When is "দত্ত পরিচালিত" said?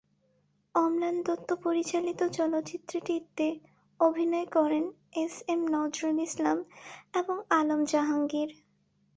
1.25-2.19